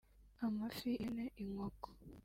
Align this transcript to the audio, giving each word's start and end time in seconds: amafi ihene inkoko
amafi 0.45 0.87
ihene 0.95 1.25
inkoko 1.41 1.89